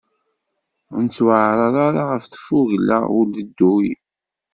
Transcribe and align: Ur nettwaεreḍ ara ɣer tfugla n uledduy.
Ur 0.95 1.01
nettwaεreḍ 1.05 1.75
ara 1.87 2.01
ɣer 2.09 2.19
tfugla 2.23 2.97
n 3.03 3.09
uledduy. 3.19 3.87